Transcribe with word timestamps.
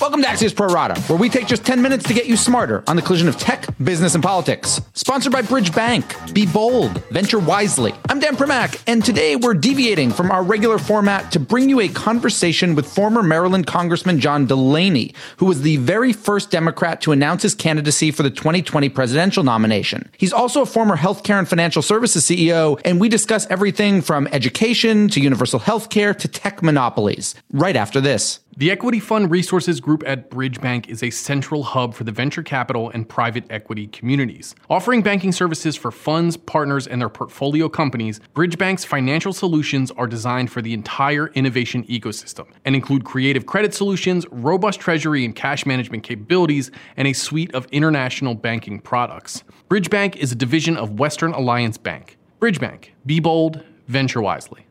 Welcome 0.00 0.22
to 0.22 0.28
Axios 0.28 0.56
Pro 0.56 0.68
Rata, 0.68 0.98
where 1.02 1.18
we 1.18 1.28
take 1.28 1.46
just 1.46 1.66
10 1.66 1.82
minutes 1.82 2.08
to 2.08 2.14
get 2.14 2.24
you 2.24 2.34
smarter 2.34 2.82
on 2.86 2.96
the 2.96 3.02
collision 3.02 3.28
of 3.28 3.36
tech, 3.36 3.66
business, 3.84 4.14
and 4.14 4.24
politics. 4.24 4.80
Sponsored 4.94 5.30
by 5.30 5.42
Bridge 5.42 5.74
Bank. 5.74 6.16
Be 6.32 6.46
bold, 6.46 7.04
venture 7.10 7.38
wisely. 7.38 7.92
I'm 8.08 8.18
Dan 8.18 8.34
Primack, 8.34 8.82
and 8.86 9.04
today 9.04 9.36
we're 9.36 9.52
deviating 9.52 10.10
from 10.10 10.30
our 10.30 10.42
regular 10.42 10.78
format 10.78 11.30
to 11.32 11.38
bring 11.38 11.68
you 11.68 11.80
a 11.80 11.88
conversation 11.88 12.74
with 12.74 12.90
former 12.90 13.22
Maryland 13.22 13.66
Congressman 13.66 14.20
John 14.20 14.46
Delaney, 14.46 15.12
who 15.36 15.44
was 15.44 15.60
the 15.60 15.76
very 15.76 16.14
first 16.14 16.50
Democrat 16.50 17.02
to 17.02 17.12
announce 17.12 17.42
his 17.42 17.54
candidacy 17.54 18.10
for 18.10 18.22
the 18.22 18.30
2020 18.30 18.88
presidential 18.88 19.44
nomination. 19.44 20.08
He's 20.16 20.32
also 20.32 20.62
a 20.62 20.66
former 20.66 20.96
healthcare 20.96 21.38
and 21.38 21.46
financial 21.46 21.82
services 21.82 22.24
CEO, 22.24 22.80
and 22.86 23.02
we 23.02 23.10
discuss 23.10 23.46
everything 23.50 24.00
from 24.00 24.28
education 24.28 25.08
to 25.08 25.20
universal 25.20 25.60
healthcare 25.60 26.16
to 26.16 26.26
tech 26.26 26.62
monopolies. 26.62 27.34
Right 27.52 27.76
after 27.76 28.00
this. 28.00 28.40
The 28.60 28.70
Equity 28.70 29.00
Fund 29.00 29.30
Resources 29.30 29.80
Group 29.80 30.02
at 30.06 30.28
Bridge 30.28 30.60
Bank 30.60 30.90
is 30.90 31.02
a 31.02 31.08
central 31.08 31.62
hub 31.62 31.94
for 31.94 32.04
the 32.04 32.12
venture 32.12 32.42
capital 32.42 32.90
and 32.90 33.08
private 33.08 33.44
equity 33.48 33.86
communities. 33.86 34.54
Offering 34.68 35.00
banking 35.00 35.32
services 35.32 35.76
for 35.76 35.90
funds, 35.90 36.36
partners, 36.36 36.86
and 36.86 37.00
their 37.00 37.08
portfolio 37.08 37.70
companies, 37.70 38.20
Bridge 38.34 38.58
Bank's 38.58 38.84
financial 38.84 39.32
solutions 39.32 39.90
are 39.92 40.06
designed 40.06 40.52
for 40.52 40.60
the 40.60 40.74
entire 40.74 41.28
innovation 41.28 41.84
ecosystem 41.84 42.48
and 42.66 42.74
include 42.74 43.02
creative 43.02 43.46
credit 43.46 43.72
solutions, 43.72 44.26
robust 44.30 44.78
treasury 44.78 45.24
and 45.24 45.34
cash 45.34 45.64
management 45.64 46.02
capabilities, 46.02 46.70
and 46.98 47.08
a 47.08 47.14
suite 47.14 47.54
of 47.54 47.64
international 47.72 48.34
banking 48.34 48.78
products. 48.78 49.42
Bridge 49.70 49.88
Bank 49.88 50.16
is 50.16 50.32
a 50.32 50.36
division 50.36 50.76
of 50.76 50.98
Western 50.98 51.32
Alliance 51.32 51.78
Bank. 51.78 52.18
Bridge 52.40 52.60
Bank, 52.60 52.94
be 53.06 53.20
bold, 53.20 53.64
venture 53.88 54.20
wisely. 54.20 54.66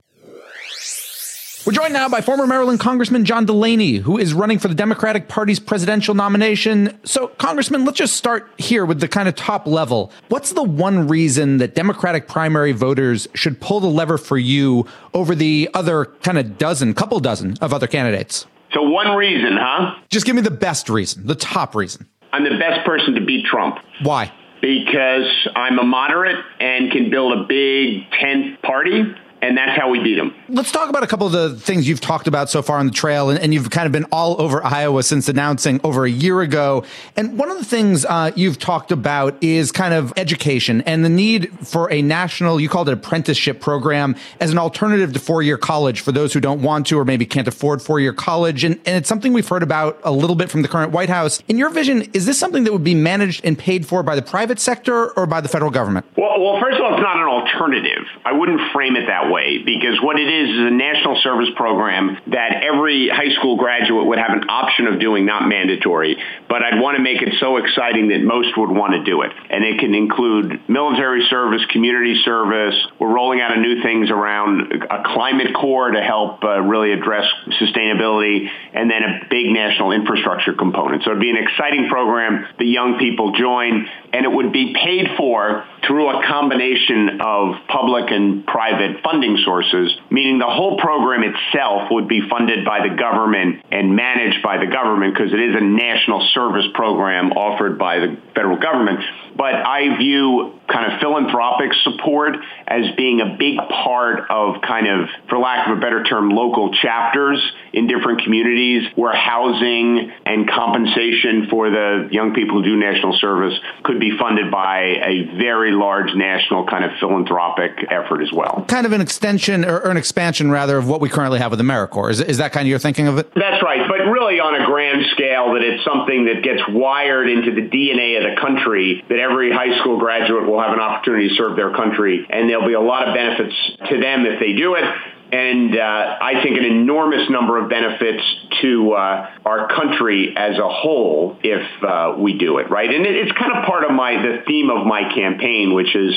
We're 1.66 1.74
joined 1.74 1.92
now 1.92 2.08
by 2.08 2.22
former 2.22 2.48
Maryland 2.48 2.80
Congressman 2.80 3.26
John 3.26 3.46
Delaney, 3.46 3.98
who 3.98 4.18
is 4.18 4.34
running 4.34 4.60
for 4.60 4.70
the 4.70 4.74
Democratic 4.74 5.28
Party's 5.28 5.60
presidential 5.60 6.16
nomination. 6.16 6.98
So, 7.04 7.28
Congressman, 7.28 7.84
let's 7.84 7.98
just 7.98 8.16
start 8.16 8.50
here 8.58 8.86
with 8.86 9.02
the 9.02 9.10
kind 9.10 9.28
of 9.28 9.36
top 9.36 9.68
level. 9.68 10.12
What's 10.30 10.54
the 10.54 10.64
one 10.64 11.10
reason 11.10 11.58
that 11.58 11.76
Democratic 11.76 12.30
primary 12.30 12.72
voters 12.72 13.28
should 13.34 13.60
pull 13.60 13.82
the 13.82 13.88
lever 13.88 14.18
for 14.18 14.38
you 14.38 14.88
over 15.14 15.36
the 15.36 15.70
other 15.74 16.06
kind 16.24 16.38
of 16.38 16.58
dozen, 16.58 16.94
couple 16.94 17.20
dozen 17.20 17.58
of 17.60 17.74
other 17.74 17.88
candidates? 17.88 18.48
So, 18.74 18.82
one 18.84 19.16
reason, 19.18 19.58
huh? 19.60 19.96
Just 20.10 20.26
give 20.26 20.38
me 20.38 20.42
the 20.42 20.52
best 20.52 20.90
reason, 20.90 21.28
the 21.28 21.36
top 21.36 21.76
reason. 21.76 22.08
I'm 22.32 22.46
the 22.46 22.58
best 22.58 22.86
person 22.86 23.16
to 23.16 23.26
beat 23.26 23.46
Trump. 23.46 23.80
Why? 24.02 24.32
Because 24.62 25.48
I'm 25.56 25.78
a 25.78 25.84
moderate 25.84 26.38
and 26.62 26.90
can 26.92 27.10
build 27.10 27.38
a 27.38 27.44
big 27.44 28.10
tent 28.12 28.62
party 28.62 29.14
and 29.42 29.58
that's 29.58 29.78
how 29.80 29.90
we 29.90 30.00
beat 30.00 30.16
them. 30.16 30.34
Let's 30.50 30.72
talk 30.72 30.90
about 30.90 31.04
a 31.04 31.08
couple 31.08 31.28
of 31.28 31.34
the 31.34 31.56
things 31.56 31.88
you've 31.88 32.02
talked 32.02 32.28
about 32.28 32.50
so 32.50 32.62
far 32.62 32.78
on 32.78 32.88
the 32.88 32.92
trail, 32.92 33.30
and, 33.30 33.40
and 33.40 33.54
you've 33.54 33.70
kind 33.70 33.86
of 33.86 33.92
been 33.92 34.06
all 34.12 34.40
over 34.42 34.64
Iowa 34.64 35.04
since 35.04 35.30
announcing 35.30 35.80
over 35.84 36.06
a 36.06 36.10
year 36.10 36.42
ago. 36.42 36.84
And 37.16 37.38
one 37.38 37.50
of 37.50 37.58
the 37.58 37.66
things 37.66 38.06
uh, 38.06 38.32
you've 38.36 38.60
talked 38.60 38.92
about 38.92 39.42
is 39.42 39.72
kind 39.72 39.94
of 39.94 40.14
education 40.18 40.82
and 40.82 41.06
the 41.06 41.10
need 41.10 41.50
for 41.68 41.92
a 41.92 42.02
national, 42.02 42.60
you 42.60 42.70
called 42.70 42.90
it 42.90 42.94
apprenticeship 42.94 43.62
program, 43.62 44.16
as 44.40 44.52
an 44.52 44.58
alternative 44.58 45.14
to 45.14 45.20
four 45.20 45.42
year 45.42 45.58
college 45.58 46.02
for 46.02 46.12
those 46.12 46.34
who 46.34 46.40
don't 46.40 46.62
want 46.62 46.88
to 46.88 47.00
or 47.00 47.06
maybe 47.06 47.26
can't 47.26 47.48
afford 47.48 47.82
four 47.82 48.00
year 48.00 48.14
college. 48.14 48.64
And, 48.64 48.76
and 48.86 48.98
it's 48.98 49.10
something 49.10 49.34
we've 49.34 49.48
heard 49.48 49.64
about 49.64 50.00
a 50.04 50.12
little 50.12 50.36
bit 50.36 50.50
from 50.50 50.62
the 50.62 50.68
current 50.68 50.92
White 50.92 51.10
House. 51.10 51.42
In 51.48 51.58
your 51.58 51.70
vision, 51.70 52.04
is 52.14 52.26
this 52.26 52.38
something 52.38 52.64
that 52.66 52.74
would 52.74 52.84
be 52.84 52.96
managed 52.96 53.46
and 53.46 53.58
paid 53.58 53.86
for 53.86 54.04
by 54.04 54.16
the 54.16 54.22
private 54.22 54.60
sector 54.60 55.12
or 55.12 55.26
by 55.26 55.42
the 55.42 55.48
federal 55.48 55.72
government? 55.72 56.06
Well, 56.18 56.42
well 56.42 56.60
first 56.62 56.78
of 56.78 56.86
all, 56.86 56.94
it's 56.94 57.02
not 57.02 57.18
an 57.18 57.28
alternative. 57.28 58.06
I 58.26 58.34
wouldn't 58.34 58.60
frame 58.72 58.96
it 58.96 59.08
that 59.08 59.29
way 59.29 59.29
because 59.66 60.02
what 60.02 60.20
it 60.20 60.28
is 60.28 60.50
is 60.50 60.60
a 60.60 60.72
national 60.72 61.20
service 61.22 61.50
program 61.56 62.18
that 62.28 62.64
every 62.64 63.10
high 63.10 63.34
school 63.36 63.58
graduate 63.58 64.06
would 64.06 64.20
have 64.20 64.32
an 64.32 64.50
option 64.50 64.88
of 64.88 65.00
doing, 65.00 65.26
not 65.26 65.48
mandatory. 65.48 66.18
But 66.48 66.64
I'd 66.64 66.80
want 66.80 66.98
to 66.98 67.04
make 67.04 67.22
it 67.22 67.36
so 67.40 67.58
exciting 67.58 68.10
that 68.10 68.22
most 68.22 68.58
would 68.58 68.72
want 68.72 68.94
to 68.94 69.04
do 69.04 69.22
it. 69.22 69.32
And 69.50 69.64
it 69.64 69.80
can 69.80 69.94
include 69.96 70.68
military 70.68 71.26
service, 71.30 71.62
community 71.72 72.22
service. 72.24 72.76
We're 73.00 73.14
rolling 73.14 73.42
out 73.42 73.56
a 73.56 73.62
new 73.62 73.82
things 73.82 74.10
around 74.10 74.72
a 74.72 75.04
Climate 75.14 75.54
Corps 75.54 75.92
to 75.92 76.02
help 76.02 76.44
uh, 76.44 76.62
really 76.62 76.92
address 76.92 77.26
sustainability, 77.62 78.50
and 78.74 78.90
then 78.90 79.04
a 79.04 79.28
big 79.30 79.48
national 79.48 79.92
infrastructure 79.92 80.54
component. 80.54 81.04
So 81.04 81.12
it'd 81.12 81.22
be 81.22 81.30
an 81.30 81.38
exciting 81.38 81.90
program 81.90 82.46
that 82.58 82.66
young 82.66 82.98
people 82.98 83.34
join, 83.34 83.88
and 84.14 84.26
it 84.26 84.32
would 84.32 84.52
be 84.52 84.74
paid 84.74 85.08
for 85.18 85.66
through 85.86 86.10
a 86.10 86.26
combination 86.28 87.22
of 87.22 87.56
public 87.68 88.12
and 88.12 88.46
private 88.46 89.02
funding 89.04 89.38
sources, 89.44 89.96
meaning 90.10 90.40
the 90.40 90.50
whole 90.50 90.78
program 90.80 91.24
itself 91.24 91.90
would 91.92 92.08
be 92.08 92.22
funded 92.30 92.66
by 92.66 92.88
the 92.88 92.96
government 92.96 93.64
and 93.72 93.96
managed 93.96 94.42
by 94.44 94.58
the 94.58 94.68
government 94.68 95.14
because 95.14 95.34
it 95.34 95.40
is 95.40 95.56
a 95.56 95.64
national 95.64 96.28
service 96.34 96.66
program 96.74 97.32
offered 97.32 97.78
by 97.78 98.00
the 98.00 98.18
federal 98.36 98.58
government. 98.58 99.00
But 99.40 99.56
I 99.56 99.98
view 99.98 100.60
kind 100.68 100.92
of 100.92 101.00
philanthropic 101.00 101.72
support 101.84 102.36
as 102.68 102.94
being 102.98 103.22
a 103.22 103.38
big 103.40 103.58
part 103.58 104.30
of 104.30 104.62
kind 104.62 104.86
of, 104.86 105.08
for 105.30 105.40
lack 105.40 105.70
of 105.70 105.78
a 105.78 105.80
better 105.80 106.04
term, 106.04 106.30
local 106.30 106.74
chapters 106.74 107.42
in 107.72 107.88
different 107.88 108.22
communities 108.24 108.84
where 108.96 109.16
housing 109.16 110.12
and 110.26 110.50
compensation 110.50 111.48
for 111.50 111.70
the 111.70 112.10
young 112.12 112.34
people 112.34 112.58
who 112.58 112.64
do 112.64 112.76
national 112.76 113.18
service 113.18 113.58
could 113.84 114.00
be 114.00 114.12
funded 114.20 114.52
by 114.52 114.80
a 115.08 115.38
very 115.38 115.72
large 115.72 116.14
national 116.16 116.68
kind 116.68 116.84
of 116.84 116.92
philanthropic 117.00 117.72
effort 117.90 118.22
as 118.22 118.34
well. 118.34 118.66
Kind 118.68 118.86
of 118.86 118.92
an 118.92 119.00
extension 119.00 119.64
or, 119.64 119.90
an 119.90 119.96
expansion 119.96 120.52
rather 120.52 120.78
of 120.78 120.88
what 120.88 121.00
we 121.00 121.08
currently 121.08 121.40
have 121.40 121.52
with 121.52 121.62
AmeriCorps. 121.62 122.12
Is, 122.12 122.22
is 122.22 122.38
that 122.40 122.52
kind 122.52 122.68
of 122.68 122.70
your 122.70 122.80
thinking 122.80 123.08
of 123.08 123.18
it? 123.18 123.34
That's 123.36 123.64
right. 123.64 123.88
But 123.88 124.12
really 124.12 124.42
on 124.42 124.62
a 124.62 124.66
grand 124.66 125.06
scale 125.12 125.54
that 125.54 125.64
it's 125.64 125.84
something 125.86 126.26
that 126.26 126.44
gets 126.44 126.62
wired 126.68 127.30
into 127.30 127.56
the 127.56 127.62
DNA 127.62 128.18
of 128.18 128.36
the 128.36 128.42
country 128.42 129.04
that 129.08 129.29
every 129.30 129.52
high 129.52 129.80
school 129.80 130.00
graduate 130.00 130.48
will 130.48 130.62
have 130.62 130.74
an 130.74 130.80
opportunity 130.80 131.30
to 131.30 131.36
serve 131.36 131.56
their 131.56 131.72
country 131.76 132.26
and 132.30 132.50
there'll 132.50 132.68
be 132.68 132.74
a 132.74 132.82
lot 132.82 133.08
of 133.08 133.14
benefits 133.14 133.56
to 133.90 134.00
them 134.00 134.26
if 134.26 134.40
they 134.40 134.54
do 134.54 134.76
it 134.76 134.84
and 135.32 135.78
uh, 135.78 136.18
I 136.22 136.42
think 136.42 136.58
an 136.58 136.66
enormous 136.66 137.30
number 137.30 137.62
of 137.62 137.70
benefits 137.70 138.24
to 138.62 138.94
uh, 138.94 139.30
our 139.46 139.68
country 139.68 140.34
as 140.36 140.58
a 140.58 140.68
whole 140.68 141.38
if 141.44 141.84
uh, 141.84 142.16
we 142.18 142.38
do 142.38 142.58
it 142.58 142.70
right. 142.72 142.90
And 142.90 143.06
it, 143.06 143.16
it's 143.16 143.32
kind 143.38 143.56
of 143.56 143.66
part 143.66 143.84
of 143.84 143.92
my 143.92 144.14
the 144.14 144.44
theme 144.48 144.72
of 144.72 144.88
my 144.88 145.14
campaign, 145.14 145.76
which 145.76 145.96
is 145.96 146.16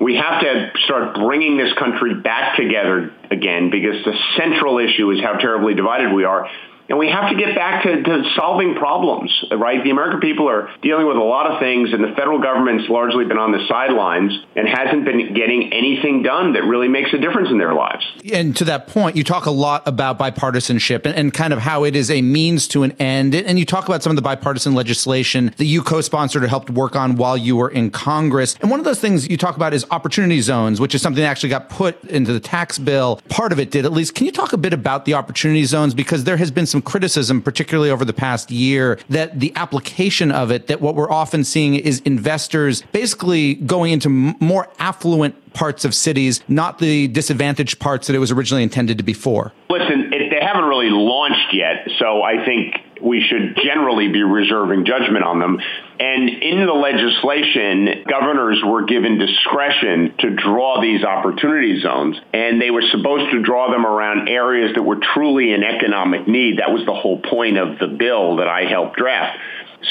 we 0.00 0.16
have 0.16 0.42
to 0.42 0.72
start 0.84 1.14
bringing 1.16 1.56
this 1.56 1.72
country 1.74 2.14
back 2.14 2.56
together 2.56 3.12
again 3.30 3.70
because 3.70 4.04
the 4.04 4.14
central 4.36 4.78
issue 4.78 5.10
is 5.10 5.20
how 5.20 5.34
terribly 5.34 5.74
divided 5.74 6.12
we 6.12 6.24
are. 6.24 6.48
And 6.88 6.98
we 6.98 7.08
have 7.08 7.30
to 7.30 7.36
get 7.36 7.54
back 7.54 7.84
to, 7.84 8.02
to, 8.02 8.22
solving 8.36 8.74
problems, 8.74 9.32
right? 9.52 9.82
The 9.82 9.90
American 9.90 10.20
people 10.20 10.48
are 10.48 10.70
dealing 10.82 11.06
with 11.06 11.16
a 11.16 11.22
lot 11.22 11.50
of 11.50 11.58
things, 11.58 11.92
and 11.92 12.02
the 12.02 12.14
federal 12.16 12.40
government's 12.40 12.88
largely 12.88 13.24
been 13.24 13.38
on 13.38 13.52
the 13.52 13.64
sidelines 13.68 14.32
and 14.56 14.68
hasn't 14.68 15.04
been 15.04 15.34
getting 15.34 15.72
anything 15.72 16.22
done 16.22 16.54
that 16.54 16.64
really 16.64 16.88
makes 16.88 17.12
a 17.12 17.18
difference 17.18 17.50
in 17.50 17.58
their 17.58 17.74
lives. 17.74 18.04
And 18.32 18.56
to 18.56 18.64
that 18.64 18.88
point, 18.88 19.16
you 19.16 19.24
talk 19.24 19.46
a 19.46 19.50
lot 19.50 19.86
about 19.86 20.18
bipartisanship 20.18 21.06
and, 21.06 21.14
and 21.14 21.32
kind 21.32 21.52
of 21.52 21.60
how 21.60 21.84
it 21.84 21.96
is 21.96 22.10
a 22.10 22.22
means 22.22 22.66
to 22.68 22.82
an 22.82 22.92
end. 22.92 23.34
And 23.34 23.58
you 23.58 23.64
talk 23.64 23.86
about 23.86 24.02
some 24.02 24.10
of 24.10 24.16
the 24.16 24.22
bipartisan 24.22 24.74
legislation 24.74 25.54
that 25.56 25.64
you 25.64 25.82
co-sponsored 25.82 26.44
or 26.44 26.48
helped 26.48 26.70
work 26.70 26.96
on 26.96 27.16
while 27.16 27.36
you 27.36 27.56
were 27.56 27.70
in 27.70 27.90
Congress. 27.90 28.56
And 28.60 28.70
one 28.70 28.80
of 28.80 28.84
those 28.84 29.00
things 29.00 29.28
you 29.28 29.36
talk 29.36 29.56
about 29.56 29.74
is 29.74 29.86
opportunity 29.90 30.40
zones, 30.40 30.80
which 30.80 30.94
is 30.94 31.02
something 31.02 31.22
that 31.22 31.28
actually 31.28 31.50
got 31.50 31.68
put 31.68 32.02
into 32.04 32.32
the 32.32 32.40
tax 32.40 32.78
bill. 32.78 33.20
Part 33.28 33.52
of 33.52 33.58
it 33.58 33.70
did, 33.70 33.84
at 33.84 33.92
least. 33.92 34.14
Can 34.14 34.26
you 34.26 34.32
talk 34.32 34.52
a 34.52 34.58
bit 34.58 34.72
about 34.72 35.04
the 35.04 35.14
opportunity 35.14 35.64
zones? 35.64 35.94
Because 35.94 36.24
there 36.24 36.36
has 36.36 36.50
been 36.50 36.66
some 36.72 36.82
criticism, 36.82 37.40
particularly 37.40 37.90
over 37.90 38.04
the 38.04 38.12
past 38.12 38.50
year, 38.50 38.98
that 39.10 39.38
the 39.38 39.52
application 39.54 40.32
of 40.32 40.50
it, 40.50 40.66
that 40.66 40.80
what 40.80 40.96
we're 40.96 41.10
often 41.10 41.44
seeing 41.44 41.76
is 41.76 42.00
investors 42.00 42.82
basically 42.90 43.54
going 43.54 43.92
into 43.92 44.08
more 44.08 44.68
affluent 44.80 45.36
parts 45.52 45.84
of 45.84 45.94
cities, 45.94 46.42
not 46.48 46.78
the 46.78 47.08
disadvantaged 47.08 47.78
parts 47.78 48.06
that 48.06 48.16
it 48.16 48.18
was 48.18 48.32
originally 48.32 48.62
intended 48.62 48.98
to 48.98 49.04
be 49.04 49.12
for? 49.12 49.52
Listen, 49.70 50.12
it, 50.12 50.30
they 50.30 50.44
haven't 50.44 50.64
really 50.64 50.90
launched 50.90 51.52
yet, 51.52 51.86
so 51.98 52.22
I 52.22 52.44
think 52.44 52.74
we 53.02 53.20
should 53.20 53.56
generally 53.62 54.08
be 54.08 54.22
reserving 54.22 54.84
judgment 54.84 55.24
on 55.24 55.40
them. 55.40 55.58
And 56.00 56.28
in 56.28 56.66
the 56.66 56.72
legislation, 56.72 58.04
governors 58.08 58.62
were 58.64 58.84
given 58.84 59.18
discretion 59.18 60.14
to 60.18 60.30
draw 60.30 60.80
these 60.80 61.04
opportunity 61.04 61.80
zones, 61.80 62.16
and 62.32 62.60
they 62.60 62.70
were 62.70 62.82
supposed 62.90 63.30
to 63.32 63.42
draw 63.42 63.70
them 63.70 63.86
around 63.86 64.28
areas 64.28 64.74
that 64.74 64.82
were 64.82 64.98
truly 65.14 65.52
in 65.52 65.62
economic 65.62 66.26
need. 66.26 66.58
That 66.58 66.72
was 66.72 66.84
the 66.86 66.94
whole 66.94 67.20
point 67.20 67.58
of 67.58 67.78
the 67.78 67.88
bill 67.88 68.36
that 68.36 68.48
I 68.48 68.64
helped 68.64 68.96
draft. 68.96 69.38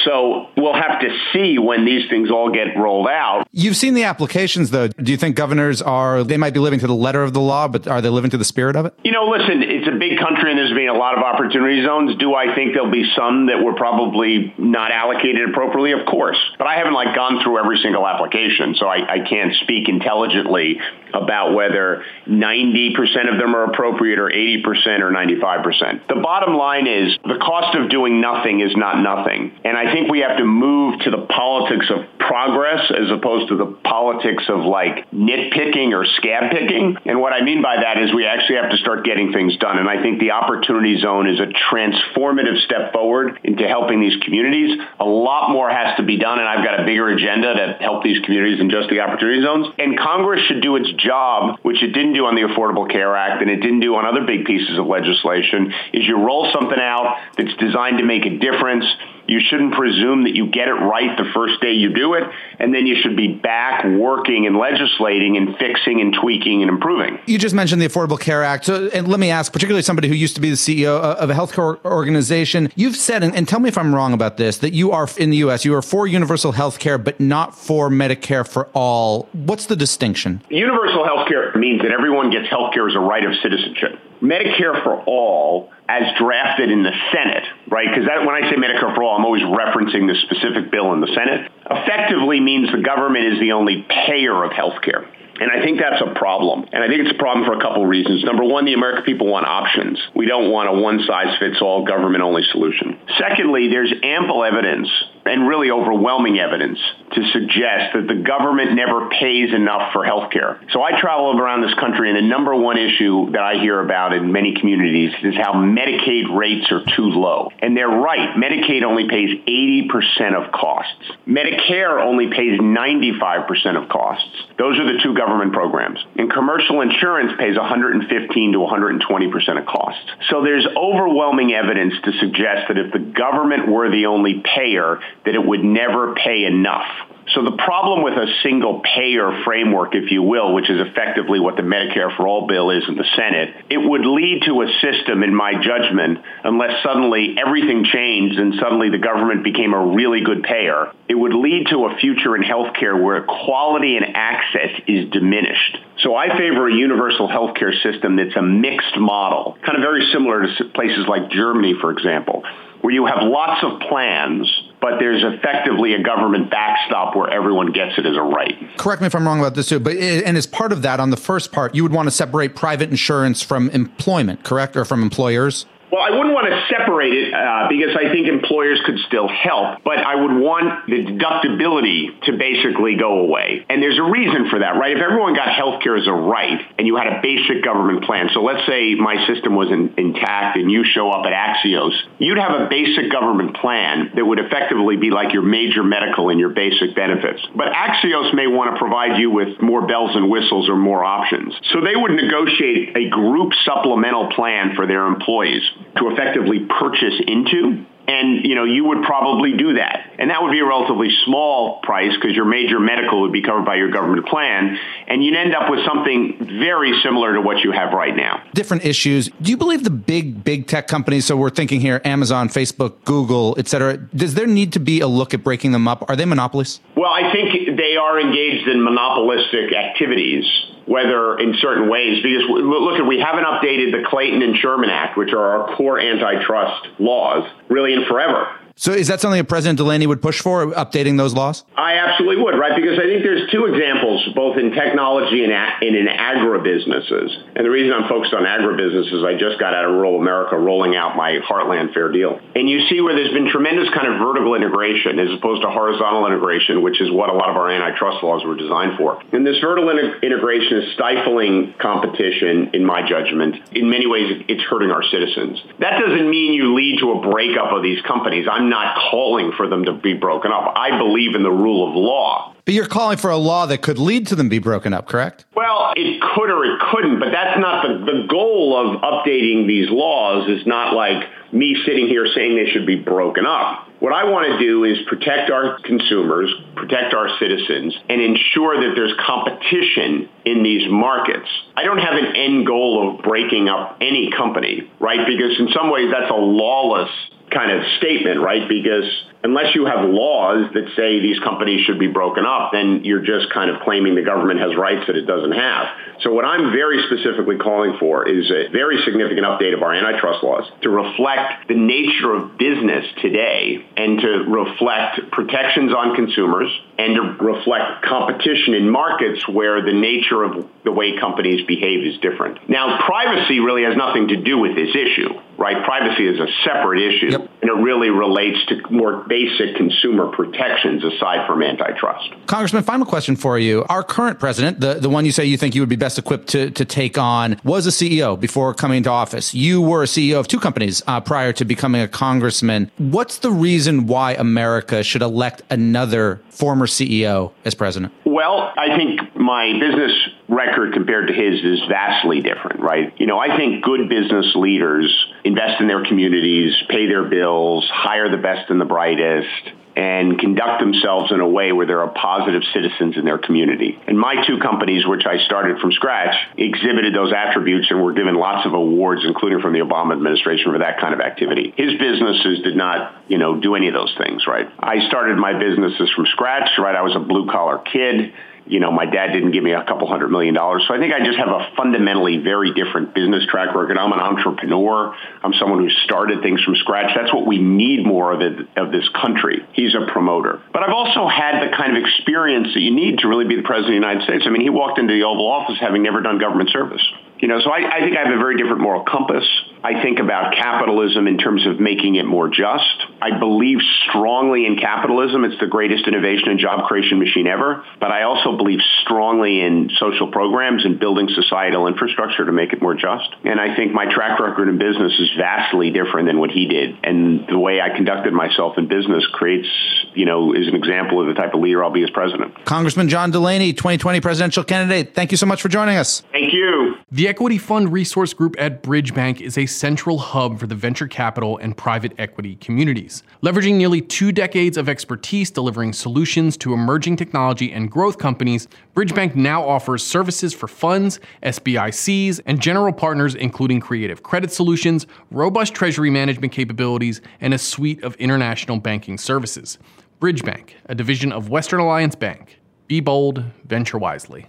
So 0.06 0.48
we'll 0.56 0.74
have 0.74 1.02
to 1.02 1.10
see 1.34 1.60
when 1.60 1.86
these 1.86 2.10
things 2.10 2.32
all 2.32 2.52
get 2.52 2.78
rolled 2.78 3.08
out. 3.08 3.46
You've 3.54 3.76
seen 3.76 3.96
the 3.96 4.06
applications, 4.06 4.72
though. 4.72 4.88
Do 4.88 5.12
you 5.12 5.18
think 5.18 5.36
governors 5.36 5.82
are, 5.82 6.24
they 6.24 6.38
might 6.38 6.54
be 6.54 6.62
living 6.62 6.80
to 6.80 6.88
the 6.88 6.96
letter 6.96 7.22
of 7.22 7.34
the 7.34 7.42
law, 7.42 7.68
but 7.68 7.86
are 7.86 8.02
they 8.02 8.08
living 8.08 8.32
to 8.32 8.38
the 8.38 8.46
spirit 8.46 8.78
of 8.78 8.86
it? 8.86 8.94
You 9.04 9.12
know, 9.12 9.26
listen, 9.26 9.62
it's 9.62 9.90
a 9.90 10.00
big 10.00 10.18
country 10.20 10.52
and 10.52 10.58
there's 10.58 10.72
been 10.72 10.88
a 10.88 10.98
lot 10.98 11.18
of 11.18 11.24
opportunity 11.24 11.84
zones. 11.84 12.16
Do 12.18 12.34
I 12.34 12.56
think 12.56 12.74
there'll 12.74 12.92
be 12.92 13.12
some 13.14 13.48
that 13.48 13.62
were 13.62 13.74
probably 13.74 14.54
not 14.58 14.92
allocated 14.92 15.50
appropriately? 15.50 15.92
Of 15.92 16.06
course. 16.08 16.38
But 16.58 16.68
I 16.68 16.78
haven't 16.78 16.94
like 16.94 17.14
gone 17.14 17.44
through 17.44 17.60
every 17.60 17.78
single 17.84 18.08
application, 18.08 18.76
so 18.76 18.88
I, 18.88 19.20
I 19.20 19.28
can't 19.28 19.54
speak 19.64 19.90
intelligently 19.90 20.80
about 21.14 21.54
whether 21.54 22.06
90% 22.28 22.96
of 23.34 23.38
them 23.38 23.56
are 23.56 23.66
appropriate 23.66 24.20
or 24.20 24.30
80% 24.30 25.02
or 25.02 25.12
95%. 25.12 26.08
The 26.08 26.22
bottom 26.24 26.56
line 26.56 26.88
is 26.88 27.18
the 27.24 27.40
cost 27.42 27.76
of 27.76 27.90
doing 27.90 28.22
nothing 28.22 28.62
is 28.62 28.76
not 28.78 29.02
nothing. 29.02 29.52
And 29.66 29.76
I 29.76 29.92
think 29.92 30.10
we 30.10 30.20
have 30.20 30.38
to 30.38 30.46
move 30.46 31.02
to 31.02 31.12
the 31.12 31.28
politics 31.28 31.88
of 31.90 32.08
progress 32.18 32.92
as 32.92 33.12
opposed 33.12 33.41
to 33.50 33.56
the 33.56 33.66
politics 33.66 34.44
of 34.50 34.66
like 34.66 35.10
nitpicking 35.12 35.94
or 35.94 36.06
scab 36.18 36.52
picking. 36.52 36.98
And 37.06 37.20
what 37.20 37.34
I 37.34 37.42
mean 37.44 37.62
by 37.62 37.78
that 37.82 38.02
is 38.02 38.14
we 38.14 38.26
actually 38.26 38.58
have 38.58 38.72
to 38.72 38.78
start 38.78 39.06
getting 39.06 39.34
things 39.34 39.58
done. 39.58 39.78
And 39.78 39.90
I 39.90 40.02
think 40.02 40.20
the 40.20 40.32
opportunity 40.32 41.00
zone 41.00 41.28
is 41.28 41.40
a 41.40 41.48
transformative 41.72 42.64
step 42.66 42.94
forward 42.94 43.40
into 43.44 43.68
helping 43.68 44.02
these 44.02 44.22
communities. 44.24 44.80
A 45.00 45.06
lot 45.06 45.52
more 45.52 45.70
has 45.70 45.98
to 45.98 46.04
be 46.04 46.18
done. 46.18 46.40
And 46.40 46.48
I've 46.48 46.64
got 46.64 46.80
a 46.80 46.86
bigger 46.86 47.10
agenda 47.10 47.54
to 47.54 47.78
help 47.82 48.04
these 48.04 48.24
communities 48.24 48.60
than 48.60 48.70
just 48.70 48.90
the 48.90 49.00
opportunity 49.00 49.42
zones. 49.42 49.68
And 49.78 49.98
Congress 49.98 50.42
should 50.48 50.62
do 50.62 50.76
its 50.76 50.92
job, 50.94 51.60
which 51.62 51.82
it 51.84 51.94
didn't 51.94 52.14
do 52.14 52.26
on 52.26 52.36
the 52.36 52.42
Affordable 52.42 52.90
Care 52.90 53.16
Act 53.16 53.42
and 53.42 53.50
it 53.50 53.58
didn't 53.58 53.80
do 53.80 53.96
on 53.96 54.06
other 54.06 54.26
big 54.26 54.46
pieces 54.46 54.78
of 54.78 54.86
legislation, 54.86 55.74
is 55.94 56.06
you 56.08 56.18
roll 56.18 56.52
something 56.52 56.80
out 56.80 57.18
that's 57.38 57.54
designed 57.56 57.98
to 57.98 58.06
make 58.06 58.26
a 58.26 58.38
difference 58.38 58.86
you 59.32 59.40
shouldn't 59.40 59.74
presume 59.74 60.26
that 60.26 60.36
you 60.36 60.48
get 60.48 60.68
it 60.68 60.74
right 60.74 61.18
the 61.18 61.30
first 61.34 61.62
day 61.62 61.72
you 61.72 61.94
do 61.94 62.14
it, 62.16 62.24
and 62.60 62.74
then 62.74 62.86
you 62.86 62.96
should 63.02 63.16
be 63.16 63.30
back 63.30 63.86
working 63.86 64.46
and 64.46 64.58
legislating 64.58 65.38
and 65.38 65.58
fixing 65.58 66.02
and 66.02 66.14
tweaking 66.22 66.62
and 66.62 66.70
improving. 66.70 67.18
You 67.26 67.40
just 67.40 67.56
mentioned 67.56 67.82
the 67.82 67.88
Affordable 67.88 68.20
Care 68.20 68.44
Act. 68.44 68.66
So, 68.66 68.90
and 68.94 69.08
let 69.08 69.20
me 69.20 69.32
ask, 69.32 69.54
particularly 69.54 69.84
somebody 69.84 70.10
who 70.10 70.16
used 70.16 70.36
to 70.36 70.42
be 70.42 70.50
the 70.50 70.56
CEO 70.56 70.98
uh, 71.02 71.16
of 71.18 71.30
a 71.30 71.34
healthcare 71.34 71.84
organization, 71.86 72.70
you've 72.76 72.98
said, 72.98 73.24
and, 73.24 73.34
and 73.34 73.48
tell 73.48 73.60
me 73.60 73.70
if 73.70 73.78
I'm 73.78 73.96
wrong 73.96 74.14
about 74.14 74.36
this, 74.38 74.58
that 74.60 74.74
you 74.74 74.92
are 74.92 75.08
in 75.18 75.30
the 75.30 75.38
U.S., 75.38 75.64
you 75.64 75.74
are 75.76 75.82
for 75.82 76.06
universal 76.08 76.52
health 76.52 76.80
care, 76.80 76.98
but 76.98 77.20
not 77.20 77.56
for 77.58 77.90
Medicare 77.90 78.48
for 78.48 78.68
all. 78.74 79.30
What's 79.32 79.68
the 79.68 79.78
distinction? 79.78 80.42
Universal 80.50 81.06
health 81.06 81.30
care 81.30 81.56
means 81.56 81.82
that 81.82 81.92
everyone 81.92 82.32
gets 82.32 82.50
health 82.50 82.74
care 82.74 82.88
as 82.88 82.96
a 82.96 83.00
right 83.00 83.24
of 83.24 83.34
citizenship. 83.42 84.00
Medicare 84.22 84.84
for 84.84 85.02
all, 85.04 85.72
as 85.90 86.04
drafted 86.18 86.70
in 86.70 86.84
the 86.84 86.94
Senate, 87.12 87.44
right? 87.70 87.88
Because 87.90 88.08
when 88.08 88.36
I 88.36 88.50
say 88.50 88.56
Medicare 88.56 88.94
for 88.96 89.04
all, 89.04 89.18
I'm 89.18 89.26
always 89.26 89.44
referencing 89.44 90.08
the 90.08 90.16
specific 90.24 90.72
bill 90.72 90.94
in 90.94 91.02
the 91.02 91.12
Senate, 91.14 91.52
effectively 91.70 92.40
means 92.40 92.72
the 92.72 92.84
government 92.84 93.34
is 93.34 93.40
the 93.40 93.54
only 93.54 93.86
payer 93.90 94.44
of 94.44 94.54
health 94.54 94.82
care. 94.84 95.06
And 95.42 95.50
I 95.50 95.64
think 95.66 95.80
that's 95.80 96.00
a 96.06 96.14
problem. 96.14 96.70
And 96.72 96.84
I 96.84 96.88
think 96.88 97.02
it's 97.02 97.16
a 97.16 97.18
problem 97.18 97.46
for 97.46 97.58
a 97.58 97.62
couple 97.62 97.82
of 97.82 97.90
reasons. 97.90 98.24
Number 98.24 98.44
one, 98.44 98.66
the 98.66 98.74
American 98.74 99.06
people 99.06 99.26
want 99.26 99.48
options. 99.48 99.98
We 100.16 100.28
don't 100.28 100.52
want 100.52 100.70
a 100.70 100.74
one 100.80 101.02
size 101.08 101.36
fits 101.40 101.58
all 101.62 101.84
government 101.84 102.22
only 102.22 102.44
solution. 102.52 103.00
Secondly, 103.18 103.68
there's 103.68 103.92
ample 104.04 104.44
evidence 104.44 104.88
and 105.26 105.48
really 105.48 105.72
overwhelming 105.72 106.40
evidence 106.40 106.80
to 107.14 107.22
suggest 107.32 107.94
that 107.94 108.08
the 108.08 108.24
government 108.24 108.74
never 108.74 109.10
pays 109.10 109.54
enough 109.54 109.94
for 109.94 110.04
health 110.04 110.32
care. 110.32 110.60
So 110.72 110.82
I 110.82 111.00
travel 111.00 111.40
around 111.40 111.62
this 111.62 111.74
country 111.76 112.10
and 112.10 112.18
the 112.18 112.28
number 112.28 112.56
one 112.56 112.78
issue 112.78 113.32
that 113.32 113.42
I 113.42 113.62
hear 113.62 113.80
about 113.80 114.14
in 114.14 114.32
many 114.32 114.56
communities 114.56 115.12
is 115.24 115.36
how 115.36 115.54
Medicaid 115.54 116.36
rates 116.36 116.72
are 116.72 116.84
too 116.96 117.10
low. 117.12 117.52
And 117.60 117.76
they're 117.76 117.88
right. 117.88 118.36
Medicaid 118.36 118.84
only 118.84 119.08
pays 119.08 119.30
80% 119.48 120.34
of 120.34 120.52
costs. 120.52 121.12
Medicare 121.28 122.02
only 122.02 122.28
pays 122.28 122.60
95% 122.60 123.82
of 123.82 123.90
costs. 123.90 124.30
Those 124.58 124.80
are 124.80 124.94
the 124.94 125.00
two 125.04 125.14
government 125.16 125.54
programs. 125.54 126.00
And 126.16 126.32
commercial 126.32 126.82
insurance 126.82 127.34
pays 127.38 127.58
115 127.58 128.54
to 128.54 128.58
120% 128.58 129.60
of 129.60 129.66
costs. 129.66 130.02
So 130.30 130.44
there's 130.44 130.66
overwhelming 130.76 131.54
evidence 131.54 131.94
to 132.04 132.12
suggest 132.20 132.68
that 132.70 132.78
if 132.78 132.92
the 132.92 133.00
government 133.00 133.68
were 133.68 133.90
the 133.90 134.06
only 134.08 134.42
payer, 134.44 135.00
that 135.26 135.36
it 135.36 135.46
would 135.46 135.64
never 135.64 136.16
pay 136.16 136.46
enough. 136.46 136.88
So 137.34 137.44
the 137.44 137.56
problem 137.56 138.04
with 138.04 138.14
a 138.14 138.28
single 138.44 138.82
payer 138.82 139.44
framework, 139.46 139.96
if 139.96 140.12
you 140.12 140.22
will, 140.22 140.54
which 140.54 140.70
is 140.70 140.82
effectively 140.82 141.40
what 141.40 141.56
the 141.56 141.62
Medicare 141.62 142.16
for 142.18 142.28
All 142.28 142.48
bill 142.48 142.72
is 142.72 142.84
in 142.90 142.96
the 142.96 143.06
Senate, 143.16 143.56
it 143.70 143.78
would 143.78 144.06
lead 144.06 144.44
to 144.48 144.62
a 144.64 144.68
system, 144.82 145.24
in 145.24 145.34
my 145.34 145.54
judgment, 145.54 146.20
unless 146.44 146.84
suddenly 146.84 147.38
everything 147.38 147.86
changed 147.86 148.38
and 148.38 148.56
suddenly 148.60 148.90
the 148.90 148.98
government 148.98 149.44
became 149.44 149.74
a 149.74 149.86
really 149.96 150.22
good 150.22 150.44
payer, 150.44 150.92
it 151.08 151.16
would 151.16 151.34
lead 151.34 151.68
to 151.68 151.86
a 151.86 151.96
future 151.98 152.36
in 152.36 152.42
healthcare 152.42 153.02
where 153.02 153.24
quality 153.24 153.96
and 153.96 154.16
access 154.16 154.82
is 154.88 155.10
diminished. 155.12 155.78
So 156.00 156.16
I 156.16 156.36
favor 156.38 156.68
a 156.68 156.74
universal 156.74 157.30
healthcare 157.30 157.72
system 157.82 158.18
that's 158.18 158.36
a 158.36 158.42
mixed 158.42 158.98
model, 158.98 159.58
kind 159.64 159.78
of 159.78 159.84
very 159.84 160.10
similar 160.12 160.42
to 160.42 160.66
places 160.74 161.06
like 161.08 161.30
Germany, 161.30 161.76
for 161.80 161.92
example, 161.92 162.44
where 162.82 162.94
you 162.94 163.06
have 163.06 163.24
lots 163.24 163.64
of 163.64 163.80
plans 163.88 164.50
but 164.82 164.98
there's 165.00 165.24
effectively 165.24 165.94
a 165.94 166.02
government 166.02 166.50
backstop 166.50 167.16
where 167.16 167.30
everyone 167.30 167.72
gets 167.72 167.98
it 167.98 168.06
as 168.06 168.18
a 168.18 168.22
right. 168.22 168.58
Correct 168.78 169.02
me 169.02 169.08
if 169.08 169.16
I'm 169.16 169.26
wrong 169.26 169.40
about 169.40 169.56
this 169.56 169.70
too, 169.70 169.80
but 169.80 169.96
and 169.96 170.36
as 170.36 170.48
part 170.48 170.72
of 170.72 170.82
that, 170.82 171.00
on 171.00 171.12
the 171.12 171.18
first 171.18 171.52
part, 171.52 171.76
you 171.76 171.84
would 171.84 171.94
want 171.94 172.08
to 172.08 172.12
separate 172.12 172.56
private 172.56 172.90
insurance 172.90 173.44
from 173.44 173.70
employment, 173.70 174.44
correct, 174.44 174.76
or 174.76 174.84
from 174.84 175.04
employers? 175.04 175.66
Well, 175.92 176.00
I 176.00 176.16
wouldn't 176.16 176.32
want 176.32 176.48
to 176.48 176.56
separate 176.72 177.12
it 177.12 177.34
uh, 177.36 177.68
because 177.68 177.92
I 178.00 178.08
think 178.16 178.32
employers 178.32 178.80
could 178.86 178.96
still 179.12 179.28
help, 179.28 179.84
but 179.84 180.00
I 180.00 180.16
would 180.16 180.40
want 180.40 180.88
the 180.88 181.04
deductibility 181.04 182.16
to 182.32 182.40
basically 182.40 182.96
go 182.96 183.20
away. 183.20 183.66
And 183.68 183.84
there's 183.84 184.00
a 184.00 184.08
reason 184.08 184.48
for 184.48 184.60
that, 184.60 184.80
right? 184.80 184.96
If 184.96 185.04
everyone 185.04 185.36
got 185.36 185.52
health 185.52 185.84
care 185.84 185.98
as 185.98 186.08
a 186.08 186.14
right 186.14 186.64
and 186.80 186.88
you 186.88 186.96
had 186.96 187.08
a 187.08 187.20
basic 187.22 187.62
government 187.62 188.06
plan, 188.06 188.30
so 188.34 188.40
let's 188.40 188.66
say 188.66 188.96
my 188.96 189.28
system 189.28 189.54
was 189.54 189.68
in, 189.68 189.94
intact 189.98 190.56
and 190.56 190.72
you 190.72 190.86
show 190.88 191.12
up 191.12 191.26
at 191.28 191.36
Axios, 191.36 191.92
you'd 192.20 192.40
have 192.40 192.56
a 192.56 192.68
basic 192.72 193.12
government 193.12 193.58
plan 193.58 194.12
that 194.16 194.24
would 194.24 194.40
effectively 194.40 194.96
be 194.96 195.12
like 195.12 195.34
your 195.34 195.44
major 195.44 195.84
medical 195.84 196.30
and 196.30 196.40
your 196.40 196.56
basic 196.56 196.96
benefits. 196.96 197.44
But 197.54 197.68
Axios 197.76 198.34
may 198.34 198.48
want 198.48 198.72
to 198.72 198.80
provide 198.80 199.20
you 199.20 199.30
with 199.30 199.62
more 199.62 199.86
bells 199.86 200.16
and 200.16 200.32
whistles 200.32 200.70
or 200.70 200.78
more 200.78 201.04
options. 201.04 201.52
So 201.74 201.82
they 201.82 202.00
would 202.00 202.12
negotiate 202.12 202.96
a 202.96 203.10
group 203.10 203.52
supplemental 203.66 204.32
plan 204.32 204.72
for 204.78 204.88
their 204.88 205.06
employees 205.06 205.68
to 205.98 206.10
effectively 206.10 206.68
purchase 206.80 207.20
into 207.26 207.86
and 208.08 208.46
you 208.46 208.56
know 208.56 208.64
you 208.64 208.86
would 208.86 209.04
probably 209.04 209.54
do 209.54 209.74
that. 209.74 210.12
And 210.20 210.30
that 210.30 210.42
would 210.42 210.52
be 210.52 210.60
a 210.60 210.66
relatively 210.66 211.10
small 211.26 211.80
price 211.82 212.12
because 212.14 212.36
your 212.36 212.46
major 212.46 212.80
medical 212.80 213.22
would 213.22 213.32
be 213.32 213.42
covered 213.42 213.66
by 213.66 213.76
your 213.76 213.90
government 213.90 214.28
plan 214.28 214.78
and 215.08 215.24
you'd 215.24 215.36
end 215.36 215.56
up 215.56 215.70
with 215.70 215.86
something 215.86 216.60
very 216.60 217.00
similar 217.02 217.34
to 217.34 217.42
what 217.42 217.60
you 217.64 217.72
have 217.72 217.94
right 217.94 218.16
now. 218.16 218.44
Different 218.54 218.86
issues. 218.86 219.30
Do 219.42 219.50
you 219.52 219.58
believe 219.58 219.84
the 219.84 219.90
big 219.90 220.44
big 220.44 220.68
tech 220.68 220.88
companies 220.88 221.26
so 221.26 221.38
we're 221.38 221.50
thinking 221.50 221.80
here 221.80 222.02
amazon 222.06 222.50
facebook 222.50 223.04
google 223.06 223.56
et 223.58 223.68
cetera 223.68 223.98
does 223.98 224.34
there 224.34 224.48
need 224.48 224.74
to 224.74 224.80
be 224.80 225.00
a 225.02 225.08
look 225.08 225.34
at 225.34 225.44
breaking 225.44 225.72
them 225.72 225.88
up? 225.88 226.10
Are 226.10 226.16
they 226.16 226.26
monopolies? 226.26 226.80
Well 226.96 227.12
i 227.12 227.32
think 227.32 227.78
they 227.78 227.96
are 227.96 228.20
engaged 228.20 228.68
in 228.68 228.84
monopolistic 228.84 229.74
activities 229.74 230.46
whether 230.92 231.40
in 231.40 231.56
certain 231.62 231.90
ways, 231.90 232.22
because 232.22 232.44
look, 232.50 233.08
we 233.08 233.18
haven't 233.18 233.46
updated 233.46 233.92
the 233.94 234.04
Clayton 234.10 234.42
and 234.42 234.58
Sherman 234.58 234.90
Act, 234.90 235.18
which 235.18 235.32
are 235.32 235.40
our 235.62 235.78
core 235.78 235.98
antitrust 235.98 236.90
laws, 237.00 237.50
really 237.70 237.94
in 237.94 238.04
forever. 238.10 238.60
So 238.82 238.98
is 238.98 239.14
that 239.14 239.22
something 239.22 239.38
that 239.38 239.46
President 239.46 239.78
Delaney 239.78 240.10
would 240.10 240.26
push 240.26 240.42
for, 240.42 240.74
updating 240.74 241.14
those 241.14 241.38
laws? 241.38 241.62
I 241.78 242.02
absolutely 242.02 242.42
would, 242.42 242.58
right? 242.58 242.74
Because 242.74 242.98
I 242.98 243.06
think 243.06 243.22
there's 243.22 243.46
two 243.54 243.70
examples, 243.70 244.26
both 244.34 244.58
in 244.58 244.74
technology 244.74 245.46
and, 245.46 245.54
in 245.86 246.10
agribusinesses. 246.10 247.30
And 247.54 247.62
the 247.62 247.70
reason 247.70 247.94
I'm 247.94 248.10
focused 248.10 248.34
on 248.34 248.42
agribusiness 248.42 249.14
is 249.14 249.22
I 249.22 249.38
just 249.38 249.62
got 249.62 249.78
out 249.78 249.86
of 249.86 249.94
rural 249.94 250.18
America 250.18 250.58
rolling 250.58 250.96
out 250.98 251.16
my 251.16 251.38
Heartland 251.46 251.94
Fair 251.94 252.10
Deal. 252.12 252.42
And 252.56 252.68
you 252.68 252.90
see 252.90 253.02
where 253.02 253.14
there's 253.14 253.30
been 253.30 253.54
tremendous 253.54 253.86
kind 253.94 254.10
of 254.10 254.18
vertical 254.18 254.58
integration 254.58 255.22
as 255.22 255.30
opposed 255.38 255.62
to 255.62 255.70
horizontal 255.70 256.26
integration, 256.26 256.82
which 256.82 256.98
is 257.02 257.14
what 257.14 257.30
a 257.30 257.38
lot 257.38 257.54
of 257.54 257.58
our 257.62 257.70
antitrust 257.70 258.24
laws 258.26 258.42
were 258.44 258.58
designed 258.58 258.98
for. 258.98 259.22
And 259.30 259.46
this 259.46 259.62
vertical 259.62 259.94
integration 259.94 260.82
is 260.82 260.94
stifling 260.98 261.76
competition, 261.78 262.74
in 262.74 262.82
my 262.82 263.06
judgment. 263.06 263.62
In 263.78 263.94
many 263.94 264.10
ways, 264.10 264.42
it's 264.50 264.64
hurting 264.66 264.90
our 264.90 265.04
citizens. 265.06 265.62
That 265.78 266.02
doesn't 266.02 266.26
mean 266.26 266.58
you 266.58 266.74
lead 266.74 266.98
to 267.06 267.12
a 267.12 267.22
breakup 267.22 267.78
of 267.78 267.84
these 267.86 268.02
companies. 268.10 268.48
I'm 268.50 268.71
not 268.72 268.96
calling 269.12 269.52
for 269.56 269.68
them 269.68 269.86
to 269.86 269.94
be 269.94 270.14
broken 270.14 270.52
up. 270.52 270.74
I 270.76 270.98
believe 270.98 271.36
in 271.36 271.44
the 271.44 271.52
rule 271.52 271.88
of 271.88 271.96
law. 271.96 272.56
But 272.66 272.74
you're 272.74 272.88
calling 272.88 273.18
for 273.18 273.30
a 273.30 273.38
law 273.38 273.66
that 273.66 273.82
could 273.82 274.00
lead 274.00 274.28
to 274.28 274.36
them 274.36 274.48
be 274.48 274.60
broken 274.60 274.94
up, 274.94 275.08
correct? 275.08 275.46
Well, 275.56 275.94
it 275.96 276.22
could 276.22 276.50
or 276.50 276.64
it 276.64 276.80
couldn't, 276.92 277.20
but 277.20 277.32
that's 277.32 277.60
not 277.60 277.86
the, 277.86 278.06
the 278.06 278.28
goal 278.30 278.78
of 278.80 279.02
updating 279.02 279.68
these 279.68 279.90
laws 279.90 280.50
is 280.50 280.66
not 280.66 280.96
like 280.96 281.28
me 281.52 281.76
sitting 281.86 282.08
here 282.08 282.26
saying 282.34 282.56
they 282.56 282.72
should 282.72 282.86
be 282.86 282.96
broken 282.96 283.46
up. 283.46 283.90
What 284.00 284.14
I 284.14 284.24
want 284.24 284.48
to 284.48 284.58
do 284.58 284.84
is 284.84 284.98
protect 285.08 285.52
our 285.52 285.80
consumers, 285.82 286.50
protect 286.76 287.14
our 287.14 287.30
citizens, 287.38 287.96
and 288.10 288.22
ensure 288.22 288.80
that 288.82 288.96
there's 288.96 289.14
competition 289.26 290.30
in 290.46 290.64
these 290.64 290.90
markets. 290.90 291.48
I 291.76 291.84
don't 291.84 292.00
have 292.00 292.14
an 292.14 292.36
end 292.36 292.66
goal 292.66 293.14
of 293.18 293.24
breaking 293.24 293.70
up 293.70 293.98
any 294.02 294.32
company, 294.32 294.90
right? 295.00 295.28
Because 295.28 295.60
in 295.60 295.70
some 295.76 295.92
ways 295.92 296.10
that's 296.12 296.32
a 296.32 296.36
lawless 296.36 297.12
kind 297.52 297.72
of 297.72 297.84
statement, 297.98 298.42
right? 298.42 298.68
Because 298.68 299.06
unless 299.44 299.76
you 299.76 299.86
have 299.86 300.08
laws 300.08 300.72
that 300.74 300.86
say 300.96 301.20
these 301.20 301.40
companies 301.40 301.82
should 301.86 302.00
be 302.00 302.08
broken 302.08 302.46
up, 302.46 302.72
then 302.72 303.02
you're 303.04 303.22
just 303.22 303.52
kind 303.54 303.70
of 303.70 303.82
claiming 303.82 304.16
the 304.16 304.24
government 304.24 304.60
has 304.60 304.76
rights 304.76 305.06
that 305.08 305.16
it 305.16 305.26
doesn't 305.28 305.52
have. 305.52 305.88
So 306.24 306.32
what 306.32 306.46
I'm 306.46 306.72
very 306.72 307.04
specifically 307.08 307.58
calling 307.58 307.98
for 308.00 308.28
is 308.30 308.52
a 308.52 308.70
very 308.72 309.02
significant 309.06 309.46
update 309.46 309.74
of 309.74 309.82
our 309.82 309.94
antitrust 309.94 310.44
laws 310.44 310.70
to 310.82 310.90
reflect 310.90 311.68
the 311.68 311.76
nature 311.76 312.34
of 312.34 312.58
business 312.58 313.06
today 313.22 313.84
and 313.98 314.20
to 314.20 314.28
reflect 314.48 315.32
protections 315.32 315.92
on 315.94 316.16
consumers 316.16 316.70
and 317.00 317.16
to 317.16 317.22
reflect 317.44 318.04
competition 318.06 318.76
in 318.76 318.88
markets 318.88 319.48
where 319.48 319.82
the 319.82 319.94
nature 319.94 320.44
of 320.44 320.68
the 320.84 320.92
way 320.92 321.18
companies 321.18 321.66
behave 321.66 322.06
is 322.06 322.20
different. 322.20 322.70
Now, 322.70 323.00
privacy 323.00 323.60
really 323.60 323.84
has 323.84 323.98
nothing 323.98 324.28
to 324.28 324.38
do 324.38 324.60
with 324.60 324.76
this 324.76 324.96
issue, 324.96 325.30
right? 325.58 325.84
Privacy 325.84 326.28
is 326.28 326.40
a 326.40 326.48
separate 326.64 327.02
issue, 327.02 327.32
yep. 327.32 327.51
And 327.62 327.70
it 327.70 327.82
really 327.82 328.10
relates 328.10 328.66
to 328.68 328.82
more 328.90 329.24
basic 329.28 329.76
consumer 329.76 330.28
protections 330.28 331.04
aside 331.04 331.48
from 331.48 331.62
antitrust. 331.62 332.30
Congressman, 332.48 332.84
final 332.84 333.06
question 333.06 333.36
for 333.36 333.60
you. 333.60 333.86
Our 333.90 334.04
current 334.04 334.40
president, 334.40 334.80
the, 334.80 334.96
the 334.96 335.10
one 335.10 335.26
you 335.26 335.32
say 335.32 335.46
you 335.46 335.58
think 335.58 335.76
you 335.76 335.82
would 335.82 335.90
be 335.90 335.96
best 335.96 336.18
equipped 336.18 336.48
to, 336.50 336.72
to 336.72 336.86
take 336.86 337.18
on, 337.18 337.60
was 337.64 337.86
a 337.86 337.90
CEO 337.90 338.40
before 338.40 338.74
coming 338.74 338.98
into 338.98 339.10
office. 339.10 339.54
You 339.54 339.82
were 339.82 340.04
a 340.04 340.08
CEO 340.08 340.40
of 340.40 340.48
two 340.48 340.60
companies 340.60 341.04
uh, 341.08 341.22
prior 341.22 341.54
to 341.54 341.66
becoming 341.66 342.02
a 342.02 342.08
congressman. 342.08 342.92
What's 342.98 343.40
the 343.40 343.52
reason 343.52 344.08
why 344.08 344.34
America 344.34 345.04
should 345.04 345.22
elect 345.22 345.62
another 345.70 346.42
former 346.50 346.88
CEO 346.88 347.52
as 347.64 347.76
president? 347.76 348.14
Well, 348.26 348.74
I 348.78 348.96
think 348.96 349.36
my 349.36 349.74
business 349.80 350.12
record 350.52 350.94
compared 350.94 351.28
to 351.28 351.34
his 351.34 351.64
is 351.64 351.80
vastly 351.88 352.42
different, 352.42 352.82
right? 352.82 353.14
You 353.18 353.26
know, 353.26 353.40
I 353.40 353.56
think 353.56 353.84
good 353.84 354.10
business 354.10 354.54
leaders 354.56 355.10
invest 355.46 355.80
in 355.80 355.88
their 355.88 356.06
communities, 356.06 356.76
pay 356.90 357.08
their 357.08 357.24
bills, 357.24 357.90
hire 357.92 358.30
the 358.30 358.38
best 358.38 358.70
and 358.70 358.80
the 358.80 358.86
brightest, 358.86 359.72
and 359.96 360.40
conduct 360.40 360.80
themselves 360.80 361.32
in 361.32 361.40
a 361.40 361.48
way 361.48 361.72
where 361.72 361.86
they're 361.86 362.04
a 362.04 362.12
positive 362.14 362.64
citizens 362.74 363.18
in 363.18 363.26
their 363.26 363.38
community. 363.38 364.00
And 364.08 364.18
my 364.18 364.46
two 364.46 364.60
companies, 364.60 365.06
which 365.06 365.26
I 365.26 365.44
started 365.46 365.80
from 365.80 365.92
scratch, 365.92 366.36
exhibited 366.58 367.14
those 367.14 367.34
attributes 367.34 367.88
and 367.90 368.02
were 368.02 368.14
given 368.14 368.36
lots 368.36 368.66
of 368.66 368.74
awards, 368.74 369.24
including 369.26 369.62
from 369.62 369.74
the 369.74 369.80
Obama 369.80 370.14
administration 370.14 370.72
for 370.72 370.80
that 370.80 371.00
kind 371.00 371.14
of 371.14 371.20
activity. 371.20 371.74
His 371.76 371.98
businesses 372.00 372.62
did 372.64 372.76
not, 372.76 373.16
you 373.28 373.38
know, 373.38 373.60
do 373.60 373.76
any 373.76 373.88
of 373.88 373.94
those 373.94 374.14
things, 374.18 374.48
right? 374.48 374.68
I 374.80 375.08
started 375.08 375.38
my 375.38 375.58
businesses 375.60 376.10
from 376.16 376.26
scratch, 376.28 376.70
right? 376.78 376.96
I 376.96 377.02
was 377.02 377.16
a 377.16 377.20
blue 377.20 377.48
collar 377.48 377.80
kid 377.80 378.34
you 378.66 378.80
know, 378.80 378.92
my 378.92 379.06
dad 379.06 379.34
didn't 379.34 379.52
give 379.52 379.64
me 379.64 379.72
a 379.72 379.84
couple 379.84 380.08
hundred 380.08 380.30
million 380.30 380.54
dollars. 380.54 380.84
So 380.88 380.94
I 380.94 381.00
think 381.00 381.14
I 381.14 381.20
just 381.26 381.38
have 381.38 381.50
a 381.50 381.72
fundamentally 381.76 382.38
very 382.38 382.74
different 382.74 383.14
business 383.14 383.46
track 383.50 383.76
record. 383.76 383.98
I'm 383.98 384.14
an 384.14 384.20
entrepreneur. 384.20 385.16
I'm 385.44 385.54
someone 385.54 385.80
who 385.80 385.90
started 386.06 386.42
things 386.42 386.62
from 386.64 386.76
scratch. 386.76 387.12
That's 387.16 387.34
what 387.34 387.46
we 387.46 387.58
need 387.58 388.06
more 388.06 388.32
of 388.32 388.42
it, 388.42 388.68
of 388.78 388.92
this 388.92 389.08
country. 389.10 389.66
He's 389.74 389.96
a 389.96 390.12
promoter. 390.12 390.62
But 390.72 390.84
I've 390.84 390.94
also 390.94 391.28
had 391.28 391.62
the 391.68 391.76
kind 391.76 391.98
of 391.98 392.04
experience 392.04 392.74
that 392.74 392.82
you 392.82 392.94
need 392.94 393.20
to 393.20 393.28
really 393.28 393.46
be 393.46 393.56
the 393.56 393.64
president 393.64 393.96
of 393.96 394.02
the 394.02 394.08
United 394.08 394.24
States. 394.24 394.44
I 394.46 394.50
mean, 394.50 394.62
he 394.62 394.70
walked 394.70 395.00
into 395.00 395.14
the 395.14 395.24
Oval 395.24 395.48
Office 395.48 395.78
having 395.80 396.04
never 396.04 396.22
done 396.22 396.38
government 396.40 396.70
service. 396.70 397.04
You 397.42 397.48
know, 397.48 397.60
so 397.60 397.72
I, 397.72 397.98
I 397.98 398.00
think 398.02 398.16
I 398.16 398.24
have 398.24 398.34
a 398.34 398.38
very 398.38 398.56
different 398.56 398.82
moral 398.82 399.04
compass. 399.04 399.44
I 399.84 400.02
think 400.04 400.20
about 400.20 400.54
capitalism 400.54 401.28
in 401.28 401.40
terms 401.40 401.66
of 401.66 401.80
making 401.80 402.16
it 402.16 402.26
more 402.26 402.48
just. 402.48 402.86
I 403.20 403.40
believe 403.40 403.80
strongly 404.08 404.68
in 404.68 404.78
capitalism. 404.78 405.44
It's 405.44 405.60
the 405.60 405.68
greatest 405.68 406.08
innovation 406.08 406.50
and 406.50 406.60
job 406.60 406.88
creation 406.88 407.18
machine 407.18 407.48
ever. 407.48 407.84
But 408.00 408.12
I 408.12 408.24
also 408.24 408.58
believe 408.58 408.80
strongly 409.02 409.62
in 409.62 409.90
social 409.98 410.32
programs 410.32 410.86
and 410.86 411.00
building 411.00 411.30
societal 411.34 411.88
infrastructure 411.88 412.46
to 412.46 412.52
make 412.52 412.74
it 412.74 412.82
more 412.82 412.94
just. 412.94 413.28
And 413.44 413.60
I 413.60 413.76
think 413.76 413.92
my 413.92 414.06
track 414.06 414.40
record 414.40 414.70
in 414.70 414.78
business 414.78 415.14
is 415.20 415.30
vastly 415.36 415.90
different 415.90 416.28
than 416.28 416.38
what 416.38 416.52
he 416.52 416.68
did. 416.68 416.98
And 417.04 417.48
the 417.48 417.58
way 417.58 417.82
I 417.82 417.90
conducted 417.90 418.34
myself 418.34 418.78
in 418.78 418.88
business 418.88 419.26
creates, 419.34 419.68
you 420.14 420.26
know, 420.26 420.54
is 420.54 420.68
an 420.68 420.76
example 420.76 421.22
of 421.22 421.28
the 421.28 421.34
type 421.34 421.56
of 421.56 421.60
leader 421.60 421.84
I'll 421.84 421.90
be 421.90 422.04
as 422.04 422.12
president. 422.12 422.66
Congressman 422.66 423.10
John 423.10 423.32
Delaney, 423.32 423.74
2020 423.74 424.22
presidential 424.22 424.64
candidate. 424.64 425.16
Thank 425.16 425.32
you 425.32 425.38
so 425.38 425.48
much 425.48 425.62
for 425.62 425.70
joining 425.70 425.98
us. 425.98 426.22
Thank 426.32 426.54
you. 426.54 426.98
The 427.12 427.31
Equity 427.32 427.58
Fund 427.58 427.94
Resource 427.94 428.34
Group 428.34 428.58
at 428.60 428.84
Bridge 428.84 429.14
Bank 429.14 429.40
is 429.40 429.58
a 429.58 429.66
central 429.66 430.18
hub 430.18 430.60
for 430.60 430.68
the 430.68 430.76
venture 430.76 431.08
capital 431.08 431.58
and 431.60 431.78
private 431.78 432.12
equity 432.18 432.58
communities. 432.58 433.24
Leveraging 433.42 433.76
nearly 433.76 434.02
two 434.02 434.34
decades 434.34 434.76
of 434.76 434.90
expertise 434.90 435.50
delivering 435.50 435.94
solutions 435.94 436.58
to 436.58 436.74
emerging 436.74 437.16
technology 437.16 437.72
and 437.72 437.90
growth 437.90 438.18
companies, 438.18 438.68
Bridge 438.94 439.16
Bank 439.16 439.34
now 439.34 439.66
offers 439.66 440.06
services 440.06 440.54
for 440.54 440.68
funds, 440.68 441.22
SBICs, 441.42 442.42
and 442.48 442.62
general 442.62 442.92
partners, 442.92 443.34
including 443.34 443.80
creative 443.80 444.24
credit 444.24 444.52
solutions, 444.52 445.08
robust 445.32 445.74
treasury 445.74 446.10
management 446.10 446.52
capabilities, 446.52 447.22
and 447.40 447.54
a 447.54 447.58
suite 447.58 448.04
of 448.04 448.14
international 448.16 448.78
banking 448.78 449.18
services. 449.18 449.78
Bridge 450.20 450.44
Bank, 450.44 450.76
a 450.88 450.96
division 450.96 451.32
of 451.32 451.48
Western 451.48 451.80
Alliance 451.80 452.14
Bank. 452.14 452.60
Be 452.88 453.00
bold, 453.00 453.46
venture 453.64 453.98
wisely. 453.98 454.48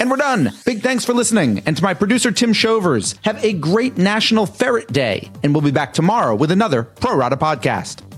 And 0.00 0.10
we're 0.10 0.16
done. 0.16 0.50
Big 0.64 0.80
thanks 0.80 1.04
for 1.04 1.12
listening. 1.14 1.62
And 1.66 1.76
to 1.76 1.82
my 1.82 1.94
producer, 1.94 2.32
Tim 2.32 2.52
Shovers, 2.52 3.14
have 3.22 3.42
a 3.44 3.52
great 3.52 3.98
National 3.98 4.46
Ferret 4.46 4.92
Day. 4.92 5.30
And 5.44 5.54
we'll 5.54 5.62
be 5.62 5.70
back 5.70 5.92
tomorrow 5.92 6.34
with 6.34 6.50
another 6.50 6.82
Pro 6.82 7.14
Rata 7.14 7.36
podcast. 7.36 8.09